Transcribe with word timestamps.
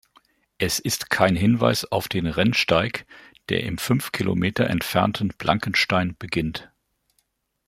Es 0.57 0.79
ist 0.79 1.11
kein 1.11 1.35
Hinweis 1.35 1.85
auf 1.85 2.07
den 2.07 2.25
Rennsteig, 2.25 3.05
der 3.49 3.61
im 3.65 3.77
fünf 3.77 4.11
Kilometer 4.11 4.65
entfernten 4.65 5.27
Blankenstein 5.37 6.15
beginnt. 6.17 6.71